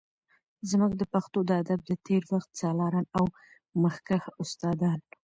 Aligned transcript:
زمونږ 0.69 0.93
د 0.97 1.03
پښتو 1.13 1.39
د 1.45 1.49
ادب 1.61 1.79
د 1.89 1.91
تیر 2.05 2.23
وخت 2.33 2.49
سالاران 2.61 3.05
او 3.17 3.25
مخکښ 3.81 4.23
استادان 4.41 4.99